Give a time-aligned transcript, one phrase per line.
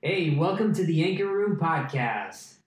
[0.00, 2.58] Hey, welcome to the Anchor Room Podcast.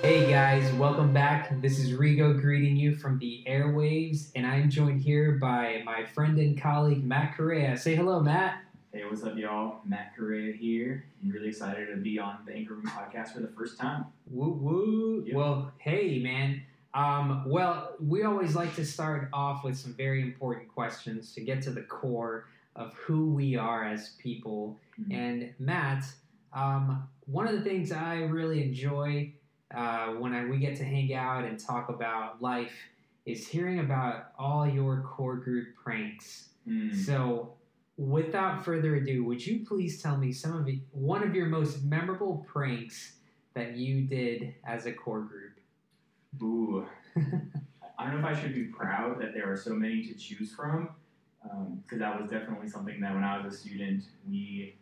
[0.00, 1.60] Hey guys, welcome back.
[1.60, 6.38] This is Rigo greeting you from the airwaves, and I'm joined here by my friend
[6.38, 7.76] and colleague Matt Correa.
[7.76, 8.62] Say hello, Matt.
[8.92, 9.80] Hey, what's up, y'all?
[9.84, 11.06] Matt Correa here.
[11.24, 14.04] I'm really excited to be on the Anchor Room podcast for the first time.
[14.30, 15.24] Woo woo.
[15.26, 15.34] Yeah.
[15.34, 16.62] Well, hey man.
[16.94, 21.62] Um, well, we always like to start off with some very important questions to get
[21.62, 24.78] to the core of who we are as people.
[25.00, 25.14] Mhm.
[25.14, 26.04] And Matt,
[26.52, 29.32] um, one of the things I really enjoy
[29.74, 32.72] uh, when I, we get to hang out and talk about life
[33.26, 36.48] is hearing about all your core group pranks.
[36.66, 36.94] Mm.
[36.94, 37.52] So,
[37.98, 41.84] without further ado, would you please tell me some of the, one of your most
[41.84, 43.16] memorable pranks
[43.52, 45.57] that you did as a core group?
[46.42, 46.86] Ooh.
[47.98, 50.54] I don't know if I should be proud that there are so many to choose
[50.54, 50.90] from,
[51.82, 54.76] because that was definitely something that when I was a student, we,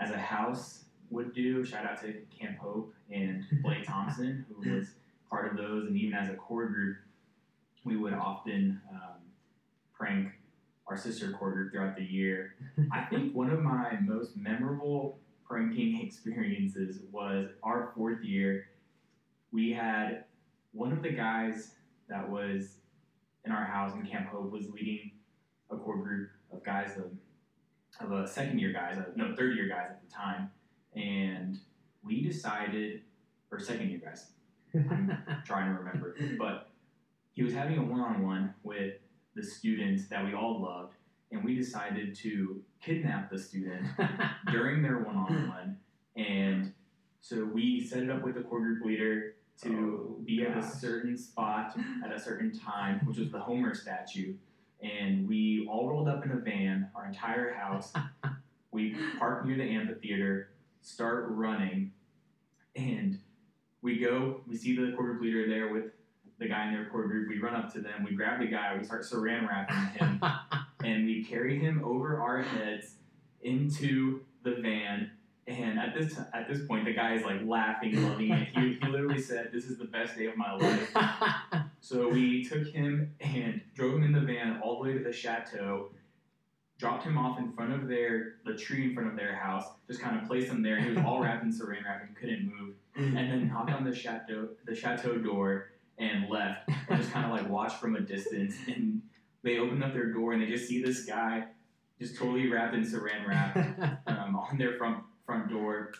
[0.00, 1.64] as a house, would do.
[1.64, 4.88] Shout out to Camp Hope and Blake Thompson, who was
[5.30, 6.98] part of those, and even as a core group,
[7.84, 9.20] we would often um,
[9.94, 10.32] prank
[10.86, 12.54] our sister core group throughout the year.
[12.92, 18.68] I think one of my most memorable pranking experiences was our fourth year.
[19.52, 20.24] We had
[20.72, 21.72] one of the guys
[22.08, 22.76] that was
[23.44, 25.12] in our house in Camp Hope was leading
[25.70, 27.10] a core group of guys of,
[28.04, 30.50] of a second year guys, uh, no third year guys at the time,
[30.94, 31.58] and
[32.02, 33.02] we decided,
[33.50, 34.26] or second year guys,
[34.74, 36.70] I'm trying to remember, but
[37.32, 38.94] he was having a one on one with
[39.34, 40.94] the students that we all loved,
[41.30, 43.86] and we decided to kidnap the student
[44.50, 45.76] during their one on one.
[46.16, 46.72] And
[47.20, 50.62] so we set it up with the core group leader to Oh, be at a
[50.62, 54.34] certain spot at a certain time, which was the Homer statue.
[54.82, 57.92] And we all rolled up in a van, our entire house.
[58.70, 60.50] we park near the amphitheater,
[60.82, 61.92] start running,
[62.76, 63.18] and
[63.82, 65.86] we go, we see the core group leader there with
[66.38, 67.28] the guy in their core group.
[67.28, 70.22] We run up to them, we grab the guy, we start saran wrapping him
[70.84, 72.94] and we carry him over our heads
[73.42, 75.10] into the van.
[75.48, 78.48] And at this at this point, the guy is like laughing, loving it.
[78.54, 80.94] He, he literally said, "This is the best day of my life."
[81.80, 85.12] So we took him and drove him in the van all the way to the
[85.12, 85.90] chateau,
[86.76, 90.00] dropped him off in front of their the tree in front of their house, just
[90.00, 90.78] kind of placed him there.
[90.80, 93.94] He was all wrapped in saran wrap and couldn't move, and then knocked on the
[93.94, 98.56] chateau the chateau door and left, and just kind of like watched from a distance.
[98.66, 99.00] And
[99.42, 101.46] they opened up their door and they just see this guy
[102.00, 103.56] just totally wrapped in saran wrap
[104.06, 104.98] um, on their front
[105.28, 105.92] front door.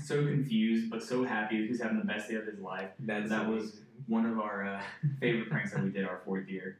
[0.00, 1.62] So confused, but so happy.
[1.64, 2.90] He was having the best day of his life.
[3.00, 3.84] That's That was- amazing.
[4.06, 4.82] One of our uh,
[5.20, 6.78] favorite pranks that we did our fourth year.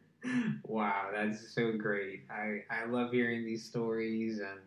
[0.64, 2.22] Wow, that's so great.
[2.30, 4.60] I, I love hearing these stories and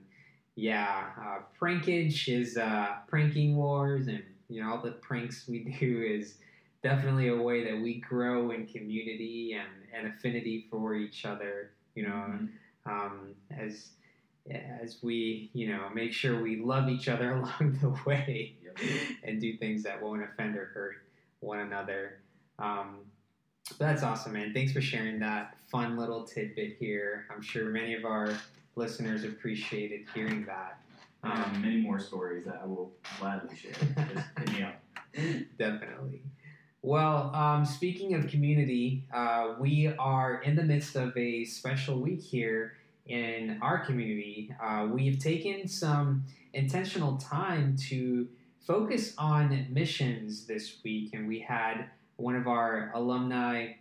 [0.55, 6.01] yeah, uh, prankage is uh, pranking wars and you know all the pranks we do
[6.03, 6.35] is
[6.83, 11.71] definitely a way that we grow in community and, and affinity for each other.
[11.95, 12.49] You know, Mhm.
[12.85, 13.91] um, as
[14.49, 18.77] as we you know make sure we love each other along the way Yep.
[19.23, 20.95] and do things that won't offend or hurt
[21.41, 22.19] one another.
[22.57, 22.99] Um,
[23.77, 24.53] but that's awesome, man.
[24.53, 27.25] Thanks for sharing that fun little tidbit here.
[27.33, 28.33] I'm sure many of our
[28.75, 30.77] listeners appreciated hearing that.
[31.23, 33.73] Um, Um, many more stories that I will gladly share.
[33.73, 34.81] Just hit me up.
[35.57, 36.21] Definitely.
[36.81, 42.21] Well, um, speaking of community, uh, we are in the midst of a special week
[42.21, 42.73] here
[43.07, 44.53] in our community.
[44.61, 46.23] Uh, we've taken some
[46.53, 48.27] intentional time to
[48.65, 51.85] focus on missions this week, and we had
[52.17, 53.73] one of our alumni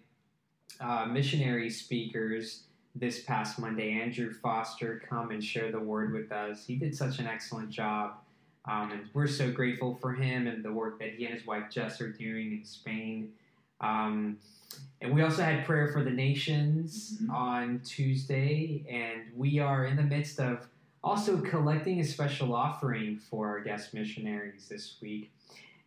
[0.81, 2.63] uh, missionary speakers
[2.95, 6.65] this past Monday, Andrew Foster, come and share the word with us.
[6.67, 8.15] He did such an excellent job.
[8.67, 11.65] Um, and we're so grateful for him and the work that he and his wife
[11.71, 13.33] Jess are doing in Spain.
[13.81, 14.39] Um,
[15.01, 17.31] and we also had prayer for the nations Mhm.
[17.31, 20.69] on Tuesday, and we are in the midst of
[21.03, 25.33] also collecting a special offering for our guest missionaries this week.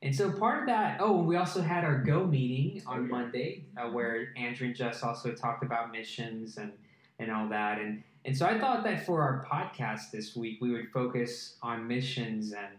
[0.01, 3.07] And so part of that, oh, and we also had our Go meeting on.
[3.07, 6.73] Monday, uh, where Andrew and Jess also talked about missions and,
[7.19, 7.79] and all that.
[7.79, 11.87] And and so I thought that for our podcast this week, we would focus on
[11.87, 12.77] missions and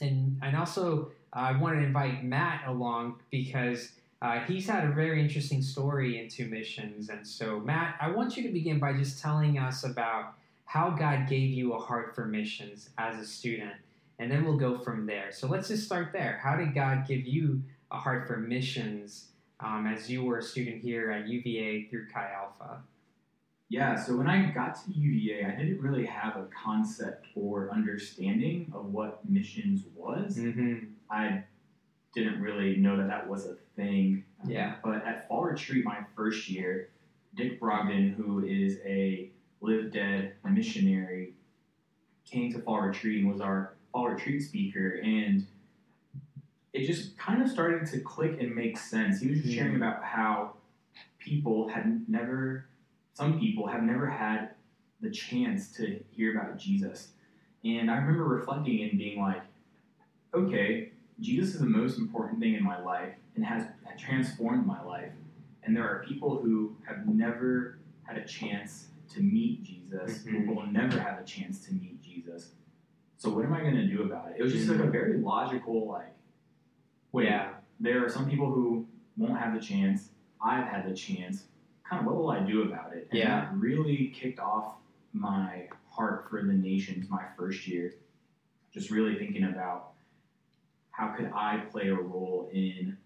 [0.00, 4.92] and and also uh, I wanted to invite Matt along because uh, he's had a
[4.92, 7.08] very interesting story into missions.
[7.08, 10.34] And so Matt, I want you to begin by just telling us about
[10.64, 13.72] how God gave you a heart for missions as a student,
[14.18, 15.30] and then we'll go from there.
[15.30, 16.40] So let's just start there.
[16.42, 19.28] How did God give you a heart for missions
[19.60, 22.82] um, as you were a student here at UVA through Chi Alpha?
[23.70, 28.72] Yeah, so when I got to UVA, I didn't really have a concept or understanding
[28.74, 30.38] of what missions was.
[30.38, 30.86] Mm-hmm.
[31.10, 31.44] I
[32.22, 34.24] didn't really know that that was a thing.
[34.42, 34.76] Um, Yeah.
[34.82, 36.90] But at Fall Retreat, my first year,
[37.34, 39.30] Dick Brogden, who is a
[39.60, 41.34] Live Dead missionary,
[42.24, 45.00] came to Fall Retreat and was our Fall Retreat speaker.
[45.02, 45.46] And
[46.72, 49.20] it just kind of started to click and make sense.
[49.20, 49.76] He was just sharing Mhm.
[49.76, 50.56] about how
[51.18, 52.66] people had never,
[53.12, 54.54] some people have never had
[55.00, 57.12] the chance to hear about Jesus.
[57.64, 59.42] And I remember reflecting and being like,
[60.34, 63.66] okay, Jesus is the most important thing in my life and has
[63.98, 65.12] transformed my life.
[65.64, 70.46] And there are people who have never had a chance to meet Jesus, Mhm.
[70.46, 72.54] who will never have a chance to meet Jesus.
[73.16, 74.36] So what am I going to do about it?
[74.38, 76.14] It was just like a very logical, like,
[77.12, 77.54] wait, Yeah.
[77.80, 78.86] there are some people who
[79.16, 80.12] won't have the chance.
[80.40, 81.48] I've had the chance.
[81.84, 83.08] Kind of what will I do about it?
[83.10, 83.46] And Yeah.
[83.46, 84.76] that really kicked off
[85.12, 87.94] my heart for the nations my first year.
[88.70, 89.94] Just really thinking about
[90.98, 92.96] how could I play a role in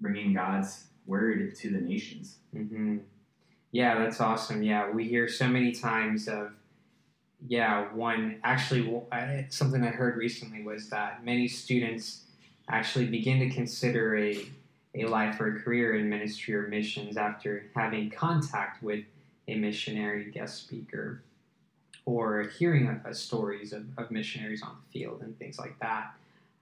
[0.00, 2.36] bringing God's word to the nations.
[2.52, 2.98] hmm
[3.70, 4.62] Yeah, that's awesome.
[4.62, 6.52] Yeah, we hear so many times of,
[7.48, 9.00] yeah, one actually
[9.48, 12.24] something I heard recently was that many students
[12.68, 14.44] actually begin to consider a
[14.94, 19.02] a life or a career in ministry or missions after having contact with
[19.48, 21.22] a missionary guest speaker
[22.04, 26.12] or hearing uh, stories of, of missionaries on the field and things like that.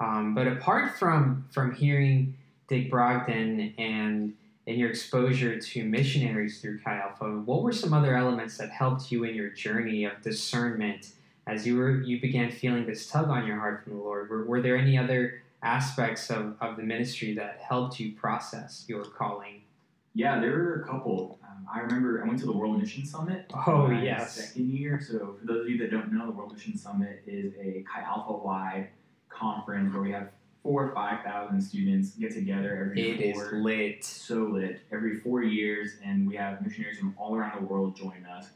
[0.00, 2.34] Um, but apart from from hearing
[2.68, 4.34] Dick Brogden and
[4.66, 9.12] and your exposure to missionaries through Chi Alpha, what were some other elements that helped
[9.12, 11.12] you in your journey of discernment
[11.46, 14.30] as you were you began feeling this tug on your heart from the Lord?
[14.30, 19.04] Were, were there any other aspects of, of the ministry that helped you process your
[19.04, 19.62] calling?
[20.14, 21.38] Yeah, there were a couple.
[21.44, 23.52] Um, I remember I went to the World Mission Summit.
[23.66, 24.34] Oh, yes.
[24.34, 25.00] Second year.
[25.00, 28.00] So for those of you that don't know, the World Mission Summit is a Chi
[28.02, 28.88] Alpha wide
[29.30, 30.28] conference where we have
[30.62, 33.58] four or five thousand students get together every It is four.
[33.60, 34.04] lit.
[34.04, 38.26] so lit every four years, and we have missionaries from all around the world join
[38.30, 38.50] us.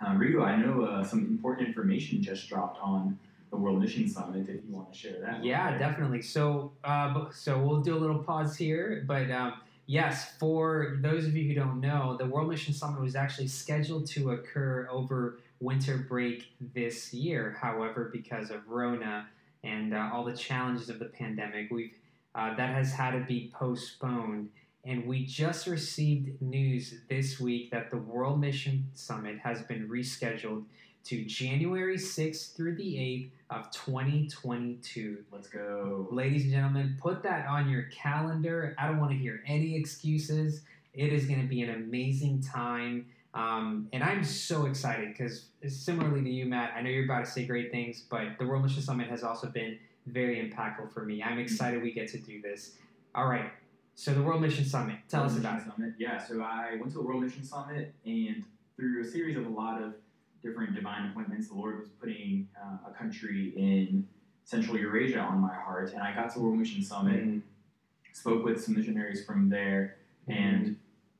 [0.00, 3.18] Um, Rigo, I know uh, some important information just dropped on
[3.50, 4.48] the World Mission Summit.
[4.48, 6.22] If you want to share that, Yeah, definitely.
[6.22, 9.54] So, uh, so we'll do a little pause here, but um,
[9.86, 14.06] yes, for those of you who don't know, the World Mission Summit was actually scheduled
[14.08, 17.56] to occur over winter break this year.
[17.60, 19.26] However, because of Rona
[19.68, 21.92] and uh, all the challenges of the pandemic, we've
[22.34, 24.50] uh, that has had to be postponed.
[24.84, 30.64] And we just received news this week that the World Mission Summit has been rescheduled
[31.04, 35.24] to January 6th through the 8th of 2022.
[35.32, 36.06] Let's go.
[36.10, 38.74] Ladies and gentlemen, put that on your calendar.
[38.78, 40.62] I don't want to hear any excuses.
[40.94, 43.06] It is going to be an amazing time.
[43.34, 47.30] Um, and I'm so excited because, similarly to you, Matt, I know you're about to
[47.30, 51.22] say great things, but the World Mission Summit has also been very impactful for me.
[51.22, 52.76] I'm excited we get to do this.
[53.14, 53.50] All right.
[53.94, 55.70] So, the World Mission Summit, tell World us Mission about it.
[55.74, 55.94] Summit.
[55.98, 58.44] Yeah, so I went to the World Mission Summit, and
[58.76, 59.94] through a series of a lot of
[60.42, 64.06] different divine appointments, the Lord was putting uh, a country in
[64.44, 67.42] Central Eurasia on my heart, and I got to the World Mission Summit, Mm,
[68.12, 69.96] spoke with some missionaries from there,
[70.28, 70.76] and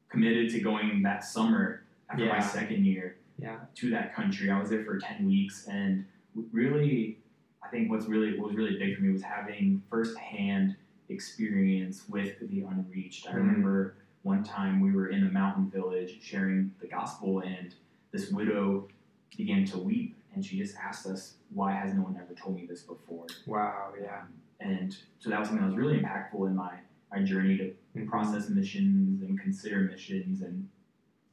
[0.08, 3.60] committed to going that summer after my second year Yeah.
[3.76, 4.50] to that country.
[4.50, 6.04] I was there for ten weeks, and
[6.52, 7.18] really,
[7.62, 10.76] I think what's really what was really big for me was having firsthand
[11.08, 13.26] experience with the unreached.
[13.28, 13.36] I Mm.
[13.36, 17.74] remember one time we were in a mountain village sharing the gospel, and
[18.10, 18.88] this widow
[19.36, 22.66] began to weep, and she just asked us, "Why has no one ever told me
[22.66, 23.94] this before?" Wow.
[24.00, 24.24] Yeah.
[24.60, 26.78] And so that was something that was really impactful in my
[27.10, 28.06] my journey to Mhm.
[28.06, 30.68] process missions and consider missions and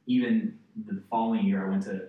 [0.06, 2.08] even the following year I went to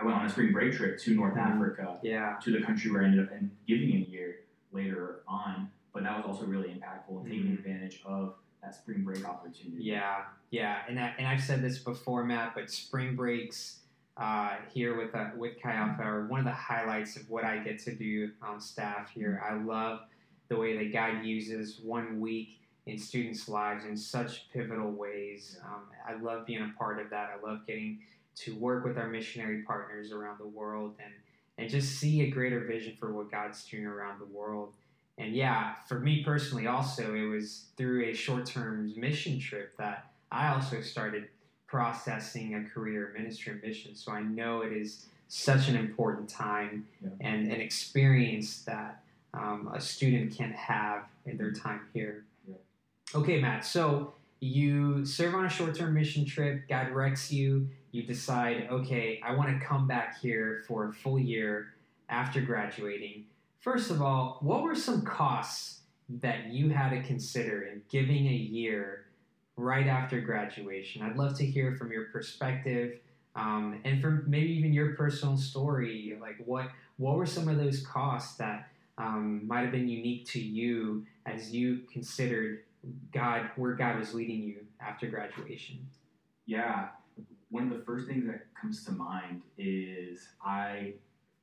[0.00, 1.38] I went on a spring break trip to North Mhm.
[1.56, 2.36] Africa Yeah.
[2.42, 4.40] to the country where I ended up and giving a year
[4.72, 7.58] later on but that was also really impactful and taking Mhm.
[7.58, 12.22] advantage of that spring break opportunity Yeah, yeah, and I, and I've said this before,
[12.24, 13.76] Matt, but spring breaks
[14.16, 17.58] uh, here with uh, with Chi Alpha are one of the highlights of what I
[17.58, 19.40] get to do on staff here.
[19.48, 20.00] I love
[20.48, 22.58] the way that God uses one week
[22.88, 25.58] in students' lives in such pivotal ways.
[25.64, 27.30] Um, I love being a part of that.
[27.38, 27.98] I love getting
[28.36, 31.12] to work with our missionary partners around the world and
[31.58, 34.72] and just see a greater vision for what God's doing around the world.
[35.18, 40.06] And yeah, for me personally, also, it was through a short term mission trip that
[40.30, 41.26] I also started
[41.66, 43.96] processing a career in ministry and mission.
[43.96, 47.10] So I know it is such an important time Yeah.
[47.20, 49.02] and an experience that
[49.34, 52.24] um, a student can have in their time here.
[53.14, 53.64] Okay, Matt.
[53.64, 56.68] So you serve on a short-term mission trip.
[56.68, 57.68] God directs you.
[57.90, 61.74] You decide, okay, I want to come back here for a full year
[62.10, 63.24] after graduating.
[63.60, 65.80] First of all, what were some costs
[66.20, 69.06] that you had to consider in giving a year
[69.56, 71.02] right after graduation?
[71.02, 72.98] I'd love to hear from your perspective
[73.34, 76.16] um, and from maybe even your personal story.
[76.20, 80.40] Like, what what were some of those costs that um, might have been unique to
[80.40, 82.64] you as you considered
[83.12, 85.86] God, where God was leading you after graduation?
[86.46, 86.88] Yeah,
[87.50, 90.94] one of the first things that comes to mind is I,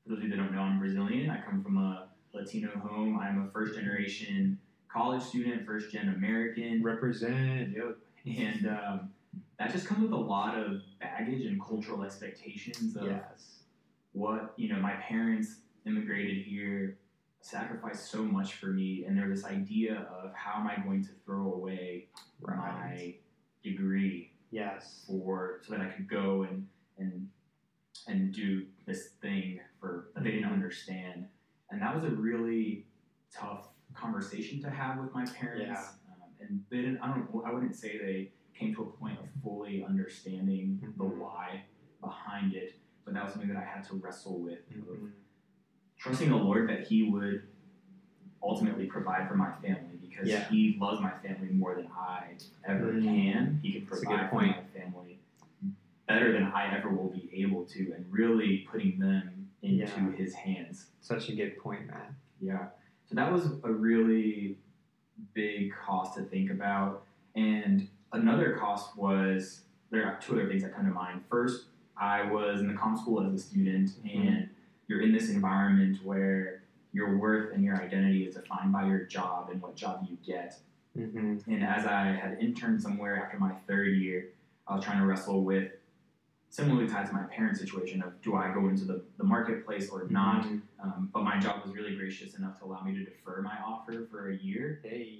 [0.03, 1.29] for those of you that don't know, I'm Brazilian.
[1.29, 3.19] I come from a Latino home.
[3.19, 4.59] I'm a first generation
[4.95, 6.81] college student, first gen American.
[6.81, 7.75] Represent.
[7.75, 7.97] Yep.
[8.37, 9.09] And um,
[9.59, 13.59] that just comes with a lot of baggage and cultural expectations of Yes.
[14.13, 16.97] what, you know, my parents immigrated here,
[17.45, 21.11] sacrificed so much for me, and there's this idea of how am I going to
[21.25, 22.07] throw away
[22.41, 22.57] Right.
[22.57, 23.15] my
[23.63, 25.05] degree Yes.
[25.07, 27.29] for so that I could go and and
[28.07, 30.53] and do this thing for that they didn't Mhm.
[30.53, 31.27] understand,
[31.69, 32.87] and that was a really
[33.31, 35.65] tough conversation to have with my parents.
[35.65, 36.23] Yeah.
[36.23, 36.97] Um, and they didn't.
[36.97, 37.45] I don't.
[37.45, 41.17] I wouldn't say they came to a point of fully understanding the Mhm.
[41.19, 41.65] why
[42.01, 44.67] behind it, but that was something that I had to wrestle with.
[44.71, 45.11] Mhm.
[45.97, 47.43] Trusting the Lord that He would
[48.43, 50.43] ultimately provide for my family because Yeah.
[50.49, 53.03] He loves my family more than I ever Mm.
[53.03, 53.59] can.
[53.63, 54.57] He can That's a good provide for point.
[54.57, 55.19] my family
[56.07, 60.11] better than I ever will be able to, and really putting them into Yeah.
[60.11, 60.91] His hands.
[61.01, 62.13] Such a good point, Matt.
[62.39, 62.69] Yeah.
[63.07, 64.59] So that was a really
[65.33, 67.07] big cost to think about.
[67.35, 71.25] And another cost was there are two other things that come to mind.
[71.25, 74.27] First, I was in the comm school as a student, Mm-hmm.
[74.27, 74.49] and
[74.87, 76.63] you're in this environment where
[76.93, 80.57] your worth and your identity is defined by your job and what job you get.
[80.97, 81.51] Mm-hmm.
[81.51, 84.29] And as I had interned somewhere after my third year,
[84.67, 85.71] I was trying to wrestle with
[86.49, 90.07] similarly tied to my parents' situation of do I go into the, the marketplace or
[90.09, 90.45] not?
[90.81, 94.07] Um, but my job was really gracious enough to allow me to defer my offer
[94.09, 95.19] for a year, Hey.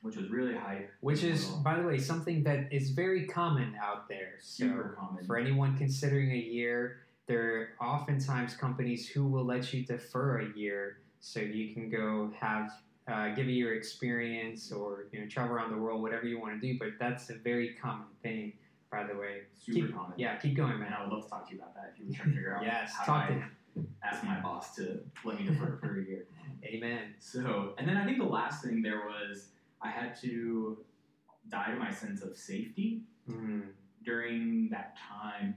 [0.00, 0.90] which was really hype.
[1.00, 4.36] Which is, by the way, something that is very common out there.
[4.40, 5.26] So super common.
[5.26, 10.58] for anyone considering a year, there are oftentimes companies who will let you defer a
[10.58, 12.68] year so you can go have
[13.10, 16.60] uh, give a year experience or you know travel around the world, whatever you want
[16.60, 16.76] to do.
[16.78, 18.52] But that's a very common thing,
[18.90, 19.42] by the way.
[19.54, 20.12] super keep, common.
[20.16, 20.92] Yeah, keep going, man.
[20.92, 22.56] I would love to talk to you about that if you were trying to figure
[22.56, 23.50] out Yes, how talk to him.
[24.04, 26.26] ask my boss to let me defer for a year.
[26.64, 27.14] Amen.
[27.20, 29.50] So, and then I think the last thing there was
[29.82, 30.78] I had to
[31.48, 33.68] die to my sense of safety Mm.
[34.02, 35.54] during that time.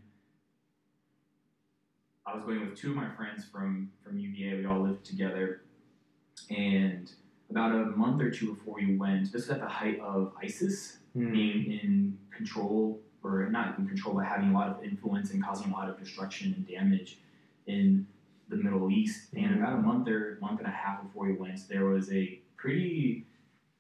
[2.26, 4.58] I was going with two of my friends from from UVA.
[4.60, 5.62] We all lived together,
[6.50, 7.12] and
[7.50, 10.98] about a month or two before we went, this was at the height of ISIS
[11.16, 11.32] Mm.
[11.32, 15.72] being in control, or not in control, but having a lot of influence and causing
[15.72, 17.20] a lot of destruction and damage
[17.68, 18.08] in
[18.50, 19.32] the Middle East.
[19.34, 19.58] And Mhm.
[19.60, 23.28] about a month or month and a half before we went, there was a pretty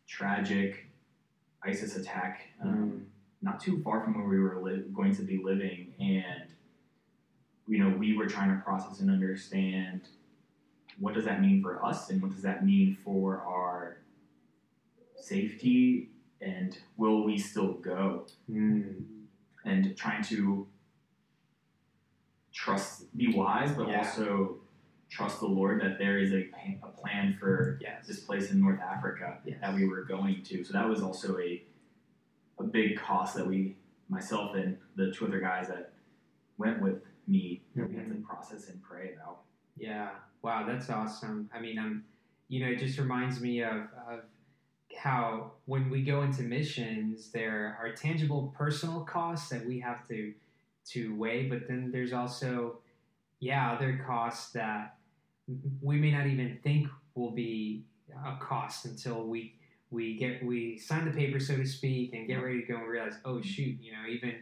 [0.05, 0.85] tragic
[1.63, 2.49] ISIS attack.
[2.61, 3.05] Um, Mm.
[3.41, 6.52] not too far from where we were li- going to be living, and
[7.67, 10.01] you know we were trying to process and understand
[10.99, 13.97] what does that mean for us, and what does that mean for our
[15.15, 16.09] safety,
[16.41, 18.27] and will we still go?
[18.51, 19.03] Mm.
[19.65, 20.67] And trying to
[22.51, 23.99] trust, be wise, but Yeah.
[23.99, 24.59] also
[25.09, 26.49] trust the Lord that there is a,
[26.83, 28.05] a plan for Yes.
[28.05, 29.59] this place in North Africa Yes.
[29.61, 30.63] that we were going to.
[30.63, 31.63] So that was also a
[32.59, 33.75] a big cost that we,
[34.09, 35.91] myself and the two other guys that
[36.59, 39.39] went with me, that we had to process and pray about.
[39.77, 40.09] Yeah.
[40.41, 41.49] Wow, that's awesome.
[41.53, 42.03] I mean, um,
[42.49, 44.19] you know, it just reminds me of, of
[44.97, 50.33] how when we go into missions, there are tangible personal costs that we have to
[50.85, 52.79] to weigh, but then there's also,
[53.39, 54.97] yeah, other costs that
[55.81, 57.83] we may not even think will be
[58.25, 59.55] a cost until we
[59.91, 62.87] we get we sign the paper, so to speak, and get ready to go and
[62.87, 64.35] realize, oh shoot, you know, even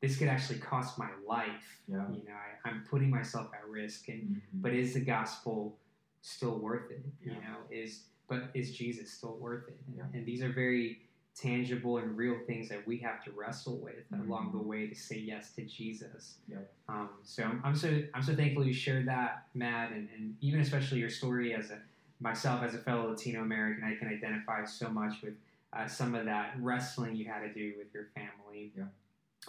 [0.00, 1.80] this could actually cost my life.
[1.88, 2.04] Yeah.
[2.10, 5.76] You know, I, I'm putting myself at risk, and but is the gospel
[6.20, 10.02] still worth it you know is but is jesus still worth it and, Yeah.
[10.18, 11.02] and these are very
[11.36, 14.26] tangible and real things that we have to wrestle with Mhm.
[14.26, 16.72] along the way to say yes to jesus Yep.
[16.88, 20.60] um, so I'm, I'm so i'm so thankful you shared that matt and, and even
[20.60, 21.78] especially your story as a
[22.18, 25.34] myself as a fellow latino american i can identify so much with
[25.72, 28.84] uh, some of that wrestling you had to do with your family Yeah.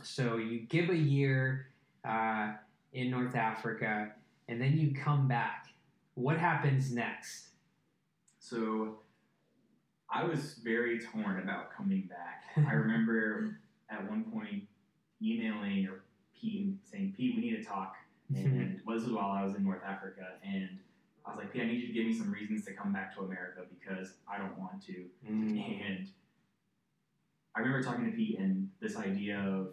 [0.03, 1.68] So you give a year
[2.08, 2.53] uh,
[2.94, 4.12] in north africa
[4.48, 5.70] and then you come back
[6.20, 7.50] what happens next?
[8.39, 9.00] So
[10.10, 12.44] I was very torn about coming back.
[12.58, 14.63] I remember at one point
[15.22, 16.03] emailing or
[16.39, 17.96] Pete saying, Pete, we need to talk.
[18.36, 20.34] And well, this was while I was in North Africa.
[20.44, 20.70] And
[21.25, 23.15] I was like, Pete, I need you to give me some reasons to come back
[23.15, 25.06] to America because I don't want to.
[25.27, 25.88] Mm.
[25.88, 26.08] And
[27.56, 29.70] I remember talking to Pete and this idea of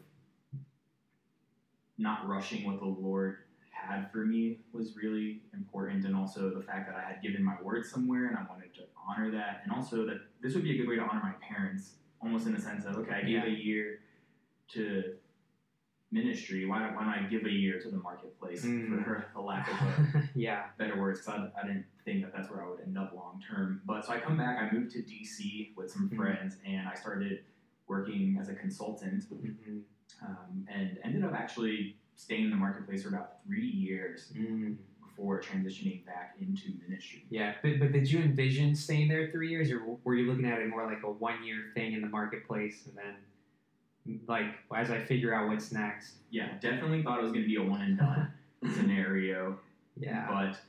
[1.99, 3.39] not rushing what the Lord
[3.71, 7.57] had for me was really important, and also the fact that I had given my
[7.63, 10.77] word somewhere and I wanted to honor that, and also that this would be a
[10.79, 13.45] good way to honor my parents, almost in the sense of okay, I gave Yeah.
[13.47, 14.01] a year
[14.69, 15.15] to
[16.13, 16.65] ministry.
[16.67, 19.05] Why, why don't I give a year to the marketplace Mm.
[19.05, 20.67] for a lack of a yeah.
[20.79, 23.41] better words because I, I didn't think that that's where I would end up long
[23.47, 23.83] term.
[23.85, 26.17] But so I come back, I moved to DC with some Mhm.
[26.17, 27.41] friends, and I started
[27.89, 29.83] working as a consultant Mhm.
[30.23, 34.77] um, and ended up actually staying in the marketplace for about three years Mm.
[35.03, 37.25] before transitioning back into ministry.
[37.31, 40.61] Yeah, but, but did you envision staying there three years, or were you looking at
[40.61, 44.99] it more like a one year thing in the marketplace, and then like as I
[45.01, 46.19] figure out what's next?
[46.31, 48.33] Yeah, definitely thought it was going to be a one and done
[48.75, 49.59] scenario,
[49.97, 50.27] Yeah.
[50.29, 50.61] but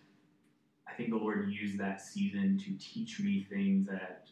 [0.87, 4.27] I think the Lord used that season to teach me things that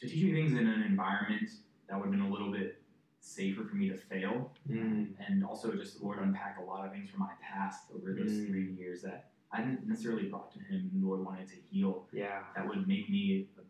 [0.00, 1.50] to teach me things in an environment
[1.88, 2.80] that would have been a little bit
[3.20, 4.52] safer for me to fail.
[4.68, 5.12] Mm.
[5.26, 8.30] and also just the Lord unpacked a lot of things from my past over those
[8.32, 8.46] Mm.
[8.48, 12.08] three years that I didn't necessarily brought to Him, and the Lord wanted to heal.
[12.12, 12.42] Yeah.
[12.56, 13.62] That would make me a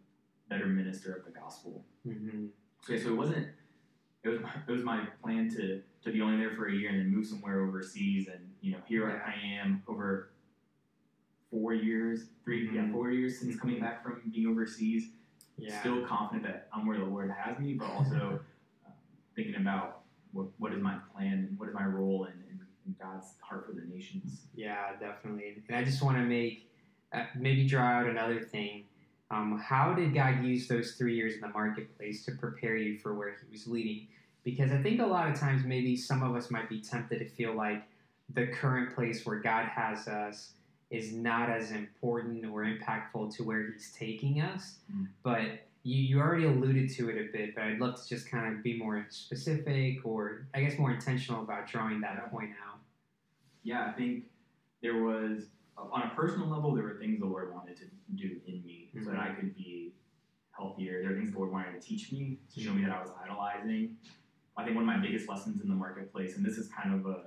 [0.48, 1.84] better minister of the gospel.
[2.04, 2.46] hmm
[2.84, 3.48] Okay, so it wasn't.
[4.24, 6.90] It was my, it was my plan to to be only there for a year
[6.90, 9.22] and then move somewhere overseas, and you know here Yeah.
[9.26, 10.30] I am over
[11.50, 12.92] four years, 3 yeah, Mhm.
[12.92, 13.80] four years since coming Mhm.
[13.82, 15.10] back from being overseas.
[15.58, 15.80] Yeah.
[15.80, 18.40] Still confident that I'm where the Lord has me, but also
[18.86, 18.92] um,
[19.36, 20.00] thinking about
[20.32, 23.66] what, what is my plan and what is my role in, in, in God's heart
[23.66, 24.40] for the nations.
[24.54, 25.62] Yeah, definitely.
[25.68, 26.70] And I just want to make
[27.12, 28.84] uh, maybe draw out another thing.
[29.30, 33.14] Um, how did God use those three years in the marketplace to prepare you for
[33.14, 34.08] where He was leading?
[34.44, 37.28] Because I think a lot of times maybe some of us might be tempted to
[37.28, 37.82] feel like
[38.34, 40.52] the current place where God has us
[40.92, 44.76] is not as important or impactful to where He's taking us.
[44.94, 45.08] Mm.
[45.22, 48.54] But you, you already alluded to it a bit, but I'd love to just kind
[48.54, 52.78] of be more specific or I guess more intentional about drawing that point out.
[53.64, 54.24] Yeah, I think
[54.82, 58.62] there was, on a personal level, there were things the Lord wanted to do in
[58.64, 59.94] me so that I could be
[60.50, 61.00] healthier.
[61.00, 63.10] There were things the Lord wanted to teach me to show me that I was
[63.24, 63.96] idolizing.
[64.56, 67.06] I think one of my biggest lessons in the marketplace, and this is kind of
[67.06, 67.24] a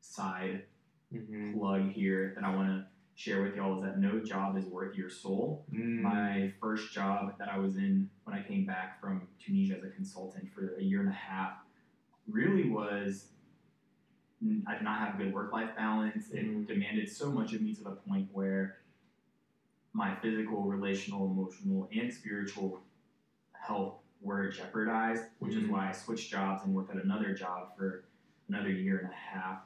[0.00, 0.64] side
[1.12, 4.64] hmm plug here that I want to share with y'all, is that no job is
[4.66, 5.64] worth your soul.
[5.72, 6.00] Mm.
[6.02, 9.88] My first job that I was in when I came back from Tunisia as a
[9.90, 11.52] consultant for a year and a half
[12.28, 13.28] really was
[14.66, 16.30] I did not have a good work life balance.
[16.30, 16.66] It Mm.
[16.66, 18.78] demanded so much of me to the point where
[19.94, 22.82] my physical, relational, emotional, and spiritual
[23.52, 25.70] health were jeopardized, which is Mm.
[25.70, 28.04] why I switched jobs and worked at another job for
[28.48, 29.62] another year and a half.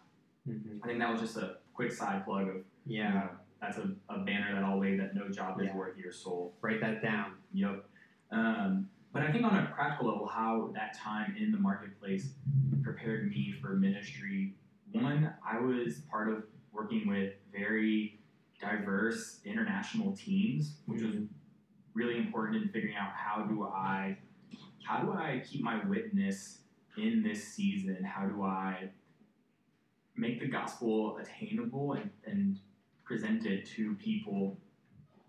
[0.46, 0.80] Mhm.
[0.82, 4.18] I think that was just a quick side plug of Yeah, uh, that's a, a
[4.20, 5.76] banner that I'll wave that no job is Yeah.
[5.76, 6.54] worth your soul.
[6.60, 7.34] write that down.
[7.52, 7.84] Yep.
[8.30, 12.30] Um, but I think on a practical level, how that time in the marketplace
[12.82, 14.54] prepared me for ministry.
[14.92, 18.20] One, I was part of working with very
[18.60, 21.14] diverse international teams, which was
[21.94, 24.18] really important in figuring out how do I
[24.84, 26.58] how do I keep my witness
[26.96, 28.02] in this season?
[28.04, 28.90] How do I
[30.16, 32.58] make the gospel attainable and, and
[33.08, 34.56] present it to people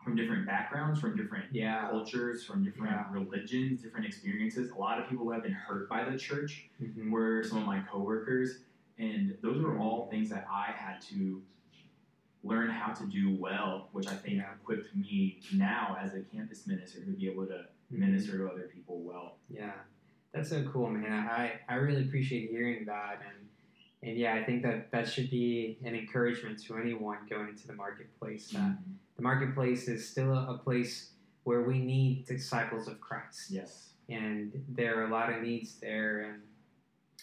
[0.04, 1.90] from different backgrounds, from different Yeah.
[1.90, 3.12] cultures, from different Yeah.
[3.12, 4.70] religions, different experiences.
[4.72, 7.10] A lot of people who have been hurt by the church Mhm.
[7.10, 8.64] were some of my coworkers,
[8.98, 11.42] and those were all things that I had to
[12.44, 14.54] learn how to do well, which I think Yeah.
[14.54, 18.00] equipped me now as a campus minister to be able to Mhm.
[18.00, 19.38] minister to other people well.
[19.50, 19.74] Yeah,
[20.32, 21.12] that's so cool, man.
[21.28, 23.49] I, I really appreciate hearing that, and
[24.02, 27.74] and yeah, I think that that should be an encouragement to anyone going into the
[27.74, 28.50] marketplace.
[28.52, 28.78] That
[29.18, 31.12] the marketplace is still a, a place
[31.44, 33.90] where we need disciples of Christ, Yes.
[34.08, 36.42] and there are a lot of needs there, and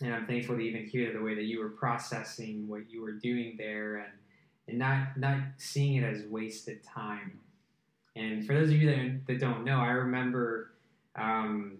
[0.03, 3.13] and I'm thankful to even hear the way that you were processing what you were
[3.13, 4.13] doing there, and
[4.69, 7.41] and not not seeing it as wasted time.
[8.17, 10.73] And for those of you that, that don't know, I remember
[11.17, 11.79] um,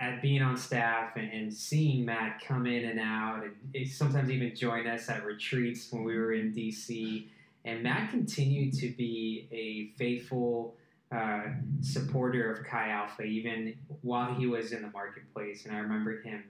[0.00, 3.42] at being on staff and, and seeing Matt come in and out,
[3.74, 7.26] and sometimes even join us at retreats when we were in DC.
[7.64, 10.76] And Matt continued to be a faithful
[11.10, 11.42] uh,
[11.80, 15.64] supporter of Chi Alpha even while he was in the marketplace.
[15.64, 16.44] And I remember him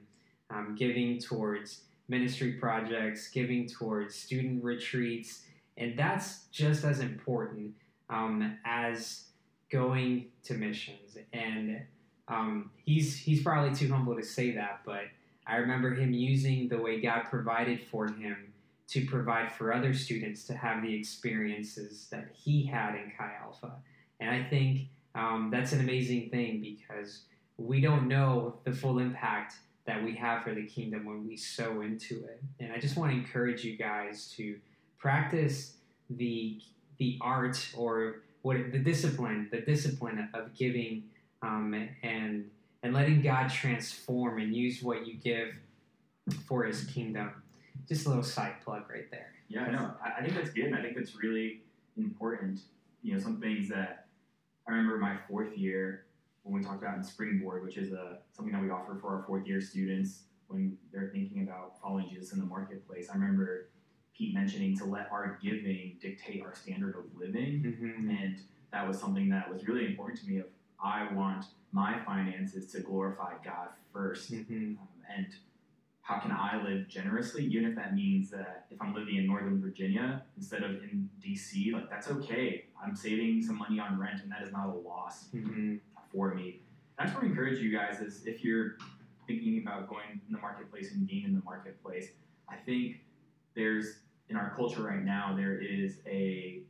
[0.51, 5.43] um, giving towards ministry projects, giving towards student retreats,
[5.77, 7.73] and that's just as important
[8.11, 9.25] um, as
[9.71, 11.83] going to missions, and
[12.29, 15.05] um, he's he's probably too humble to say that, but
[15.47, 18.53] I remember him using the way God provided for him
[18.89, 23.73] to provide for other students to have the experiences that he had in Chi Alpha,
[24.21, 27.23] and I think um, that's an amazing thing because
[27.57, 29.55] we don't know the full impact
[29.87, 32.43] that we have for the kingdom when we sow into it.
[32.61, 34.59] And I just want to encourage you guys to
[34.99, 35.75] practice
[36.11, 36.61] the
[36.99, 41.05] the art or what the discipline, the discipline of giving
[41.43, 42.51] um, and
[42.83, 45.55] and letting God transform and use what you give
[46.47, 47.31] for His kingdom.
[47.89, 49.33] Just a little side plug right there.
[49.49, 49.93] Yeah, I know.
[50.05, 51.63] I, think that's good, and I think that's really
[51.97, 52.61] important.
[53.03, 54.07] You know, some things that
[54.67, 56.05] I remember my fourth year
[56.43, 59.25] when we talked about in Springboard, which is a something that we offer for our
[59.27, 63.09] fourth year students when they're thinking about following Jesus in the marketplace.
[63.11, 63.69] I remember
[64.17, 68.11] Pete mentioning to let our giving dictate our standard of living, Mm-hmm.
[68.11, 68.37] and
[68.73, 70.39] that was something that was really important to me.
[70.39, 70.47] Of
[70.83, 74.55] I want my finances to glorify God 1st Mm-hmm.
[74.81, 75.27] um, and
[76.03, 79.61] how can I live generously, even if that means that if I'm living in Northern
[79.61, 82.65] Virginia instead of in DC, like that's okay.
[82.83, 85.77] I'm saving some money on rent, and that is not a loss Mm-hmm.
[86.13, 86.63] for me.
[86.99, 88.77] And I just want to encourage you guys is if you're
[89.27, 92.09] thinking about going in the marketplace and being in the marketplace,
[92.49, 93.01] I think
[93.55, 93.99] there's
[94.31, 96.63] in our culture right now there is a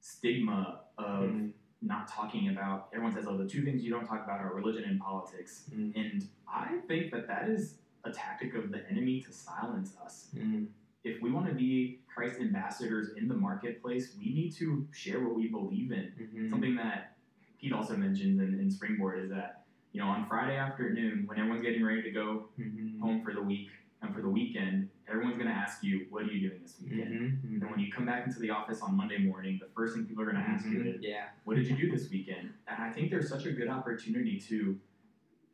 [0.00, 1.48] stigma of Mm-hmm.
[1.82, 2.88] Not talking about.
[2.92, 5.98] Everyone says, "Oh, the two things you don't talk about are religion and politics," Mm-hmm.
[5.98, 10.28] and I think that that is a tactic of the enemy to silence us.
[10.36, 10.64] Mm-hmm.
[11.04, 15.34] If we want to be Christ ambassadors in the marketplace, we need to share what
[15.34, 16.50] we believe in Mm-hmm.
[16.50, 17.16] something that
[17.60, 21.62] Pete also mentions in, in Springboard is that you know on Friday afternoon when everyone's
[21.64, 23.00] getting ready to go Mm-hmm.
[23.00, 23.68] home for the week
[24.02, 27.08] and for the weekend, everyone's going to ask you, "What are you doing this weekend?"
[27.44, 27.62] Mm-hmm.
[27.62, 30.22] And when you come back into the office on Monday morning, the first thing people
[30.22, 31.26] are going to ask you is, Yeah.
[31.44, 34.78] "What did you do this weekend?" And I think there's such a good opportunity to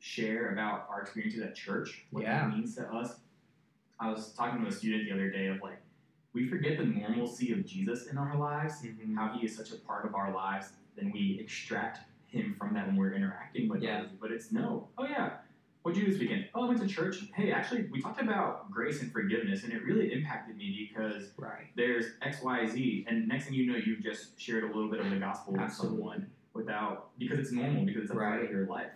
[0.00, 2.48] share about our experiences at church, what Yeah.
[2.48, 3.20] that means to us.
[4.00, 5.80] I was talking to a student the other day of like,
[6.32, 9.16] we forget the normalcy of Jesus in our lives Mm-hmm.
[9.16, 12.86] how he is such a part of our lives, then we extract him from that
[12.86, 13.98] when we're interacting with Yeah.
[13.98, 14.12] others.
[14.20, 14.88] But it's no.
[14.98, 15.38] Oh yeah.
[15.88, 16.44] What'd you do this weekend?
[16.54, 17.16] Oh, I went to church.
[17.32, 21.68] Hey, actually, we talked about grace and forgiveness, and it really impacted me because Right.
[21.76, 25.00] there's X, Y, Z, and next thing you know, you've just shared a little bit
[25.00, 28.66] of the gospel with someone without because it's normal because it's a part of your
[28.66, 28.90] life.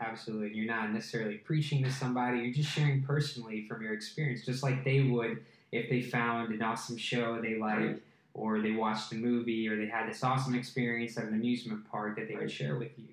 [0.00, 0.56] Absolutely.
[0.56, 4.84] You're not necessarily preaching to somebody, you're just sharing personally from your experience, just like
[4.84, 8.02] they would if they found an awesome show they like, Right.
[8.34, 12.14] or they watched a movie, or they had this awesome experience at an amusement park
[12.14, 13.08] that they would share with you.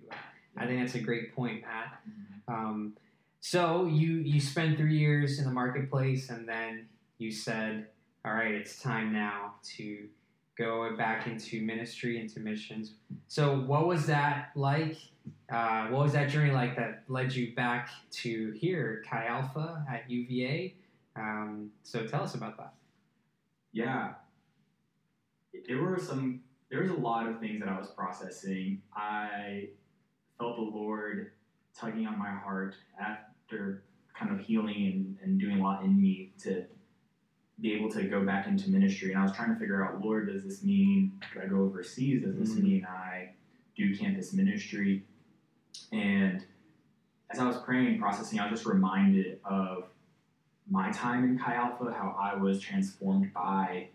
[0.56, 2.00] I think that's a great point, Matt.
[2.48, 2.94] Um,
[3.46, 7.88] so you you spent three years in the marketplace, and then you said,
[8.24, 10.08] "All right, it's time now to
[10.58, 12.94] go back into ministry, into missions."
[13.28, 14.96] So what was that like?
[15.52, 20.10] Uh, what was that journey like that led you back to here, Chi Alpha at
[20.10, 20.76] UVA?
[21.18, 22.74] Um, so tell us about that.
[23.74, 24.14] Yeah.
[25.68, 28.82] There were some there was a lot of things that I was processing.
[28.96, 29.68] I
[30.38, 31.34] felt the Lord
[31.78, 32.76] tugging on my heart
[33.54, 33.84] after
[34.18, 36.66] kind of healing and, and doing a lot in me to
[37.60, 39.12] be able to go back into ministry.
[39.12, 42.24] And I was trying to figure out, Lord, does this mean do I go overseas?
[42.24, 42.64] Does this Mhm.
[42.64, 43.34] mean I
[43.76, 45.04] do campus ministry?
[45.92, 46.46] And
[47.30, 49.90] as I was praying and processing, I was just reminded of
[50.70, 53.90] my time in Chi Alpha, how I was transformed by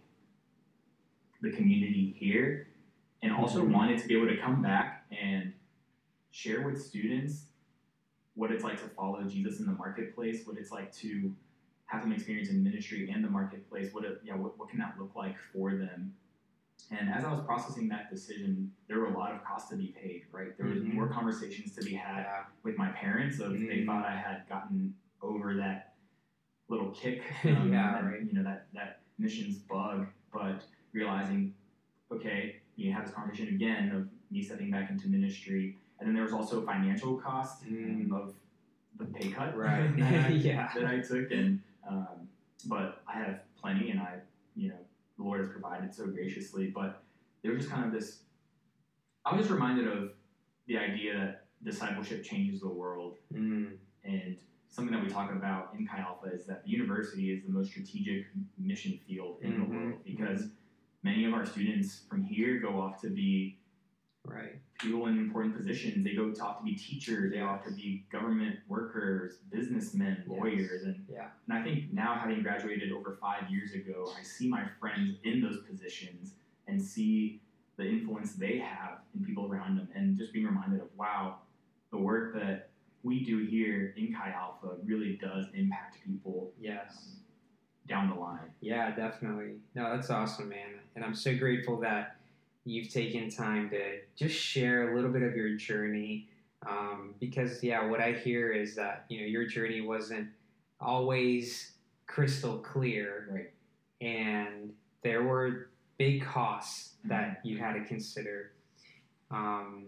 [1.41, 2.69] the community here,
[3.23, 3.73] and also Mhm.
[3.73, 5.53] wanted to be able to come back and
[6.31, 7.48] share with students
[8.39, 11.35] what it's like to follow Jesus in the marketplace, what it's like to
[11.87, 13.93] have some experience in ministry and the marketplace.
[13.93, 16.15] What it, yeah, what, what can that look like for them?
[16.93, 19.89] And as I was processing that decision, there were a lot of costs to be
[20.01, 20.23] paid.
[20.31, 20.95] Right, there was Mhm.
[20.95, 22.45] more conversations to be had Yeah.
[22.63, 23.87] with my parents of they Mhm.
[23.87, 25.97] thought I had gotten over that
[26.69, 28.23] little kick, Yeah, that, right.
[28.23, 31.53] you know that that missions bug, but realizing,
[32.13, 36.23] okay, you have this conversation again of me stepping back into ministry, and then there
[36.25, 38.13] was also financial cost Mm.
[38.13, 38.35] of
[38.99, 39.97] the pay cut Right.
[39.97, 40.71] that, I, Yeah.
[40.75, 42.29] that I took, and um,
[42.67, 44.21] but I have plenty, and I,
[44.55, 44.79] you know,
[45.17, 47.03] the Lord has provided so graciously, but
[47.43, 48.23] there was just kind of this.
[49.25, 50.13] I was just reminded of
[50.67, 53.77] the idea that discipleship changes the world, Mm.
[54.05, 54.37] and
[54.69, 57.71] something that we talk about in Chi Alpha is that the university is the most
[57.71, 58.27] strategic
[58.59, 59.59] mission field in Mhm.
[59.59, 60.51] the world because
[61.03, 63.58] many of our students from here go off to be
[64.31, 64.61] Right.
[64.79, 66.05] people in important positions.
[66.05, 70.29] They go off to be teachers, they off to be government workers, businessmen, Yes.
[70.29, 71.31] lawyers, and Yeah.
[71.49, 75.41] and I think now, having graduated over five years ago, I see my friends in
[75.41, 76.35] those positions
[76.69, 77.41] and see
[77.77, 81.39] the influence they have in people around them, and just being reminded of wow,
[81.91, 82.71] the work that
[83.03, 87.17] we do here in Chi Alpha really does impact people Yes.
[87.17, 87.25] Um,
[87.87, 88.53] down the line.
[88.61, 89.61] Yeah, definitely.
[89.75, 90.79] No, that's awesome, man.
[90.95, 92.18] And I'm so grateful that
[92.69, 96.29] you've taken time to just share a little bit of your journey.
[96.69, 100.29] Um, because, yeah, what I hear is that, you know, your journey wasn't
[100.81, 101.73] always
[102.07, 103.29] crystal clear.
[103.31, 103.53] Right.
[104.01, 108.53] And there were big costs that you had to consider.
[109.31, 109.87] Um,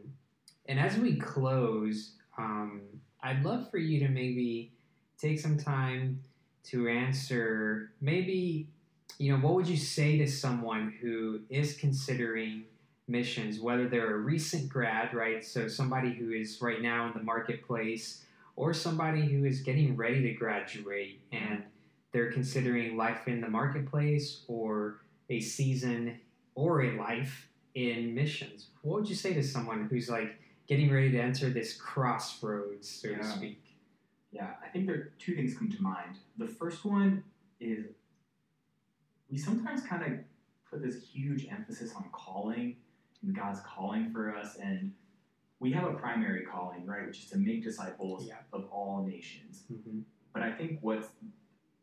[0.66, 2.82] and as we close, um,
[3.22, 4.72] I'd love for you to maybe
[5.18, 6.22] take some time
[6.64, 8.68] to answer maybe
[9.18, 12.64] you know what would you say to someone who is considering
[13.08, 15.44] missions whether they're a recent grad right?
[15.44, 18.24] So somebody who is right now in the marketplace
[18.56, 21.62] or somebody who is getting ready to graduate and
[22.12, 26.18] they're considering life in the marketplace or a season
[26.54, 28.66] or a life in missions.
[28.82, 33.14] What would you say to someone who's like getting ready to enter this crossroads so
[33.14, 33.62] to speak?
[34.32, 36.18] Yeah, I think there are two things come to mind.
[36.38, 37.24] The first one
[37.60, 37.86] is
[39.30, 40.18] we sometimes kind of
[40.68, 42.76] put this huge emphasis on calling
[43.22, 44.92] and God's calling for us, and
[45.58, 48.38] we have a primary calling, right, which is to make disciples Yeah.
[48.52, 49.66] of all nations.
[49.70, 50.04] Mhm.
[50.32, 51.10] But I think what's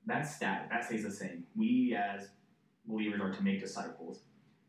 [0.05, 1.45] that stat that stays the same.
[1.55, 2.31] We as
[2.85, 4.23] believers are to make disciples,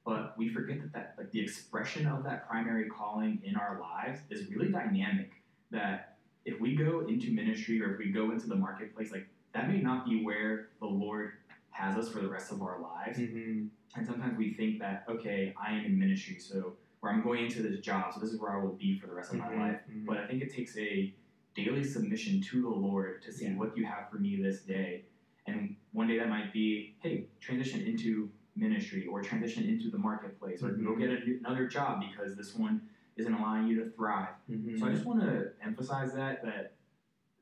[0.05, 4.21] but we forget that that like the expression of that primary calling in our lives
[4.31, 5.43] is really dynamic.
[5.71, 9.69] That if we go into ministry or if we go into the marketplace, like that
[9.69, 11.35] may not be where the Lord
[11.79, 13.19] has us for the rest of our lives.
[13.21, 13.69] Mhm.
[13.97, 17.63] And sometimes we think that okay, I am in ministry, so where I'm going into
[17.63, 19.59] this job, so this is where I will be for the rest of my Mhm.
[19.59, 19.81] life.
[19.89, 20.05] Mhm.
[20.05, 21.15] But I think it takes a
[21.55, 23.57] daily submission to the Lord to see Yeah.
[23.57, 25.05] what you have for me this day.
[25.47, 30.63] And one day that might be, hey, transition into ministry or transition into the marketplace
[30.65, 30.99] or go Mhm.
[30.99, 34.35] get a, another job because this one isn't allowing you to thrive.
[34.51, 34.79] Mhm.
[34.81, 36.75] So I just want to emphasize that that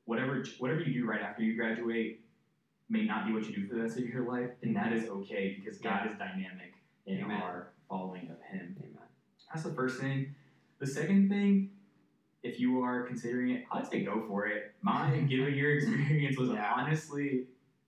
[0.05, 2.21] whatever whatever you do right after you graduate
[2.89, 5.09] may not be what you do for the rest of your life, and that is
[5.09, 6.75] okay because God is dynamic
[7.07, 7.41] in Amen.
[7.41, 8.75] our following of Him.
[8.79, 8.93] Amen.
[9.53, 10.33] That's the first thing.
[10.79, 11.71] The second thing,
[12.43, 14.73] if you are considering it, I'd say go for it.
[14.83, 16.73] My give a year experience was Yeah.
[16.77, 17.45] honestly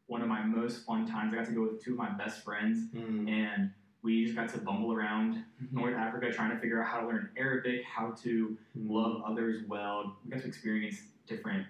[0.07, 1.33] one of my most fun times.
[1.33, 3.29] I got to go with two of my best friends, Mm.
[3.29, 3.71] and
[4.03, 7.31] we just got to bumble around North Africa trying to figure out how to learn
[7.37, 8.91] Arabic, how to Mm.
[8.91, 10.17] love others well.
[10.25, 11.67] We got to experience different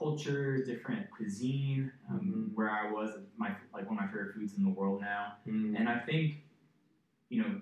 [0.00, 1.92] cultures, different cuisine.
[2.08, 2.54] Um, Mhm.
[2.56, 5.34] Where I was, my like one of my favorite foods in the world now.
[5.46, 5.78] Mm.
[5.78, 6.42] And I think,
[7.28, 7.60] you know,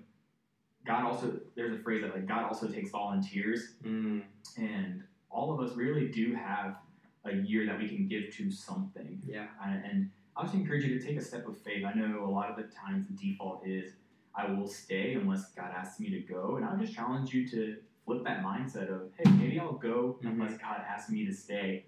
[0.85, 4.23] God also there's a phrase that like God also takes volunteers, Mm.
[4.57, 6.77] and all of us really do have
[7.25, 9.21] a year that we can give to something.
[9.25, 9.47] Yeah.
[9.63, 11.85] And, and I just encourage you to take a step of faith.
[11.85, 13.93] I know a lot of the times the default is
[14.33, 17.47] I will stay unless God asks me to go, and I would just challenge you
[17.49, 21.85] to flip that mindset of hey maybe I'll go unless God asks me to stay.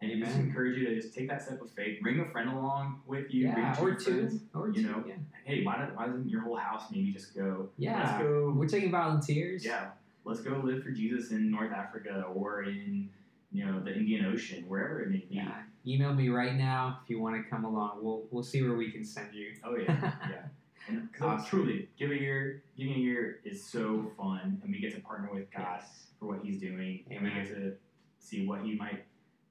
[0.00, 2.00] And just encourage you to just take that step of faith.
[2.02, 3.46] Bring a friend along with you.
[3.48, 4.40] Yeah, bring or two, friends.
[4.54, 4.82] or you two.
[4.82, 5.14] know, yeah.
[5.44, 7.68] Hey, why, don't, why doesn't your whole house maybe just go?
[7.78, 8.00] Yeah.
[8.00, 8.52] Let's go.
[8.56, 9.64] We're taking volunteers.
[9.64, 9.88] Yeah,
[10.24, 13.08] let's go live for Jesus in North Africa or in
[13.52, 15.26] you know the Indian Ocean, wherever it may be.
[15.36, 15.52] Yeah.
[15.86, 17.98] Email me right now if you want to come along.
[18.02, 19.52] We'll we'll see where we can send you.
[19.64, 20.42] Oh yeah, yeah.
[20.88, 21.46] And Awesome.
[21.46, 25.30] truly, give a year, giving a year is so fun, and we get to partner
[25.32, 26.06] with God Yes.
[26.20, 27.72] for what He's doing, and we get to
[28.18, 29.04] see what He might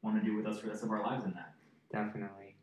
[0.03, 1.53] want to do with us for the rest of our lives in that.
[1.91, 2.55] Definitely.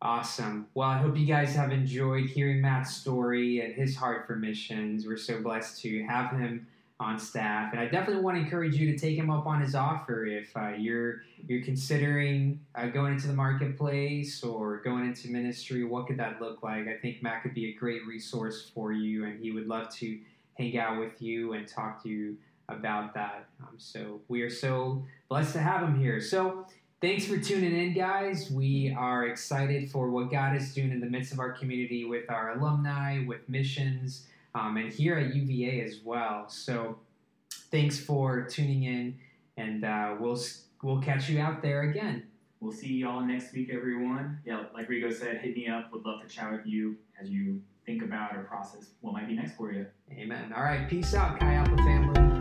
[0.00, 0.68] Awesome.
[0.74, 5.06] Well, I hope you guys have enjoyed hearing Matt's story and his heart for missions.
[5.06, 6.68] We're so blessed to have him
[7.00, 9.76] on staff, and I definitely want to encourage you to take him up on his
[9.76, 15.84] offer if uh, you're you're considering uh, going into the marketplace or going into ministry.
[15.84, 16.88] What could that look like?
[16.88, 20.18] I think Matt could be a great resource for you, and he would love to
[20.54, 22.36] hang out with you and talk to you
[22.68, 23.46] about that.
[23.60, 26.20] Um, so we are so blessed to have him here.
[26.20, 26.66] So.
[27.00, 28.50] Thanks for tuning in, guys.
[28.50, 32.28] We are excited for what God is doing in the midst of our community with
[32.28, 36.48] our alumni, with missions, um, and here at UVA as well.
[36.48, 36.98] So,
[37.70, 39.16] thanks for tuning in,
[39.56, 40.40] and uh, we'll
[40.82, 42.24] we'll catch you out there again.
[42.60, 44.40] We'll see y'all next week, everyone.
[44.44, 45.92] Yeah, like Rigo said, hit me up.
[45.92, 49.36] Would love to chat with you as you think about or process what might be
[49.36, 49.86] next for you.
[50.12, 50.52] Amen.
[50.54, 52.37] All right, peace out, Chi Alpha family.